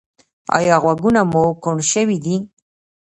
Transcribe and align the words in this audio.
ایا 0.57 0.75
غوږونه 0.83 1.21
مو 1.31 1.43
کڼ 1.63 1.77
شوي 1.91 2.17
دي؟ 2.25 2.35